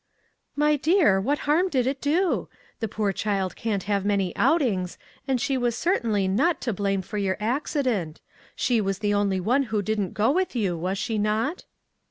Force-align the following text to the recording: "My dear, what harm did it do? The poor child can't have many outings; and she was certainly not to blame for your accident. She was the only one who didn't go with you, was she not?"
"My 0.65 0.77
dear, 0.77 1.21
what 1.21 1.37
harm 1.45 1.69
did 1.69 1.85
it 1.85 2.01
do? 2.01 2.49
The 2.79 2.87
poor 2.87 3.13
child 3.13 3.55
can't 3.55 3.83
have 3.83 4.03
many 4.03 4.35
outings; 4.35 4.97
and 5.27 5.39
she 5.39 5.59
was 5.59 5.77
certainly 5.77 6.27
not 6.27 6.59
to 6.61 6.73
blame 6.73 7.03
for 7.03 7.19
your 7.19 7.37
accident. 7.39 8.19
She 8.55 8.81
was 8.81 8.97
the 8.97 9.13
only 9.13 9.39
one 9.39 9.61
who 9.69 9.83
didn't 9.83 10.15
go 10.15 10.31
with 10.31 10.55
you, 10.55 10.75
was 10.75 10.97
she 10.97 11.19
not?" 11.19 11.65